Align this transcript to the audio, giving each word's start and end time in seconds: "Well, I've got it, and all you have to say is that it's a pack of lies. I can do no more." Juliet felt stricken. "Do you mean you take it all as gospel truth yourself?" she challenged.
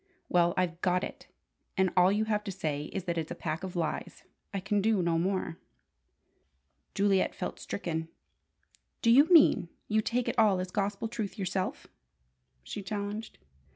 "Well, 0.29 0.55
I've 0.57 0.81
got 0.81 1.03
it, 1.03 1.27
and 1.77 1.91
all 1.95 2.11
you 2.11 2.25
have 2.25 2.43
to 2.45 2.51
say 2.51 2.85
is 2.85 3.03
that 3.03 3.19
it's 3.19 3.29
a 3.29 3.35
pack 3.35 3.63
of 3.63 3.75
lies. 3.75 4.23
I 4.51 4.59
can 4.59 4.81
do 4.81 4.99
no 5.03 5.19
more." 5.19 5.59
Juliet 6.95 7.35
felt 7.35 7.59
stricken. 7.59 8.07
"Do 9.03 9.11
you 9.11 9.25
mean 9.29 9.69
you 9.87 10.01
take 10.01 10.27
it 10.27 10.39
all 10.39 10.59
as 10.59 10.71
gospel 10.71 11.07
truth 11.07 11.37
yourself?" 11.37 11.85
she 12.63 12.81
challenged. 12.81 13.37